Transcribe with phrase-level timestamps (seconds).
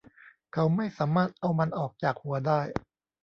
[0.53, 2.61] เขาไม่สามารถเอามันออกจากหัวได้